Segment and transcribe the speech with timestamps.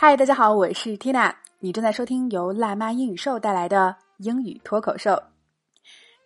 [0.00, 5.20] 嗨，大家好，我是 Tina，你正在收听由辣妈英语秀带来的英语脱口秀。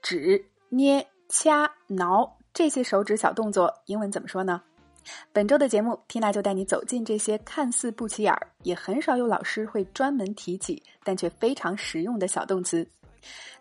[0.02, 4.60] 指、捏、掐、挠这些手指小动作，英文怎么说呢？
[5.32, 12.86] 本周的节目，Tina 就带你走进这些看似不起眼儿，也很少有老师会专门提起，但却非常实用的小动词。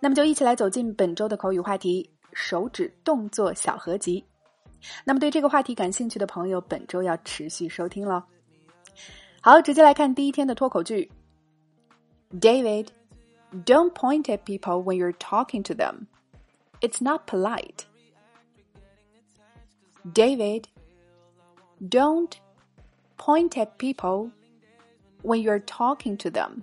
[0.02, 4.22] 那么就一起来走进本周的口语话题——手指动作小合集。
[5.06, 8.22] 那么对这个话题感兴趣的朋友，本周要持续收听喽。
[9.41, 11.11] 好，直接来看第一天的脱口剧。
[12.33, 12.89] David,
[13.65, 16.07] don't point at people when you're talking to them.
[16.81, 17.85] It's not polite.
[20.13, 20.65] David,
[21.81, 22.33] don't
[23.17, 24.31] point at people
[25.23, 26.63] when you're talking to them.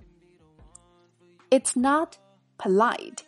[1.50, 2.16] It's not
[2.58, 3.20] polite.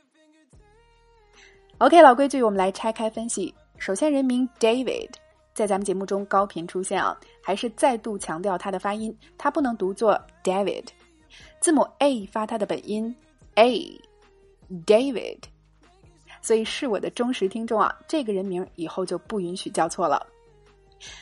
[1.79, 3.55] OK，老规矩，我们来拆开分析。
[3.79, 5.11] 首先，人名 David
[5.54, 10.86] 在咱们节目中高频出现啊，还是再度强调它的发音，它不能读作 David，
[11.60, 13.16] 字母 A 发它的本音
[13.56, 15.40] A，David。
[16.42, 20.26] 所以是我的忠实听众啊，这个人名以后就不允许叫错了。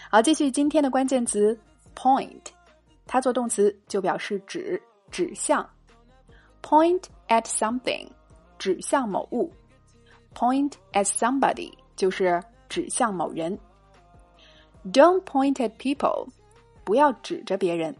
[0.10, 1.58] 好，继续今天的关键词
[1.96, 2.42] point，
[3.06, 5.68] 它做动词就表示指、指向。
[6.62, 8.08] Point at something，
[8.58, 9.52] 指向某物。
[10.34, 13.58] Point at somebody，就是指向某人。
[14.93, 16.29] Don't point at people，
[16.85, 17.97] 不要指着别人。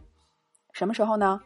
[0.71, 1.41] 什么时候呢？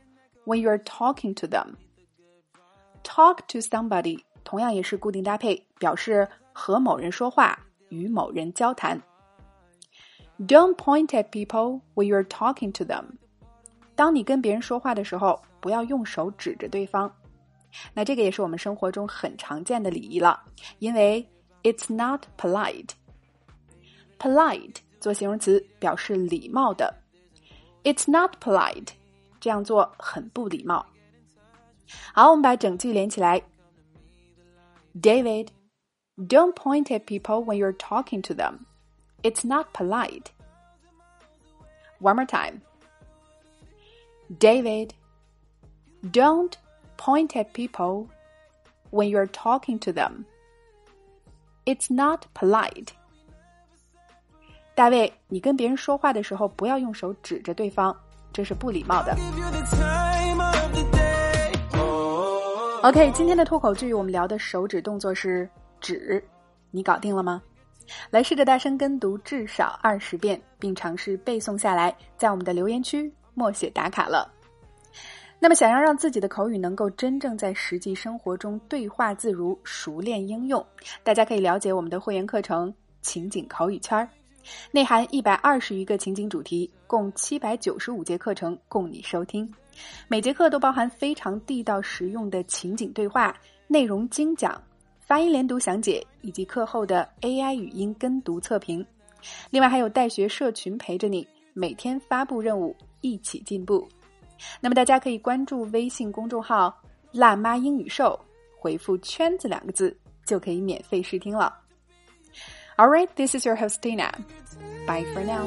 [0.45, 7.57] When you're talking to them。Talk to somebody 同样也是固定搭配，表示和某人说话，
[7.89, 9.01] 与某人交谈。
[10.39, 13.17] Don't point at people when you're talking to them。
[13.95, 17.13] 当你跟别人说话的时候，不要用手指着对方。
[17.93, 20.41] 那这个也是我们生活中很常见的礼仪了，
[20.79, 21.29] 因为
[21.63, 26.93] it's not polite。polite 做形容词表示礼貌的，
[27.83, 28.89] It's not polite，
[29.39, 30.85] 这样做很不礼貌。
[32.13, 33.41] 好，我们把整句连起来。
[34.93, 35.49] David,
[36.17, 38.65] don't point at people when you're talking to them.
[39.21, 40.25] It's not polite.
[41.99, 42.61] One more time.
[44.39, 44.91] David,
[46.03, 46.53] don't
[46.97, 48.07] point at people
[48.91, 50.25] when you're talking to them.
[51.65, 52.93] It's not polite.
[54.76, 57.96] 大卫，你跟别人说话的时候，不要用手指着对方，
[58.32, 59.16] 这是不礼貌的。
[62.82, 65.48] OK，今天的脱口剧我们聊的手指动作是
[65.80, 66.22] 指，
[66.72, 67.40] 你搞定了吗？
[68.10, 74.28] 来试着大声跟读至少二十遍，并尝试背诵下来，在我们的留言区默写打卡了。
[75.38, 80.66] 那么，想要让自己的口语能够真正在实际生活中对话自如、熟练应用，
[81.04, 82.68] 大家可以了解我们的会员课程
[83.02, 84.04] 《情景口语圈儿》。
[84.70, 89.50] 内含一百二十余个情景主题，共七百九十五节课程供你收听。
[90.08, 94.60] 每节课都包含非常地道实用的情景对话，内容精讲，
[95.00, 98.84] 发音连读详解，以及课后的 AI 语音跟读测评。
[99.50, 103.88] 另外还有带学社群陪着你，每天发布任务，一起进步。
[104.60, 106.76] 那么大家可以关注微信公众号
[107.10, 108.18] “辣妈英语秀”，
[108.60, 111.63] 回复“圈子”两个字，就可以免费试听了。
[112.76, 114.10] All right, this is your host Tina.
[114.86, 115.46] Bye for now.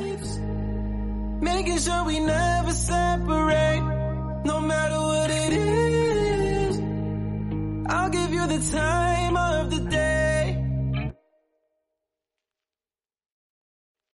[1.41, 3.81] Making sure we never separate,
[4.45, 6.79] no matter what it is.
[7.89, 9.35] I'll give you the time